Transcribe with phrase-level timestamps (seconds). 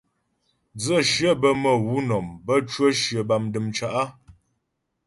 [0.79, 4.07] Dzə̌shyə bə́ mə̌ wǔ nɔm, bə́ cwə shyə bâ dəm cǎ'.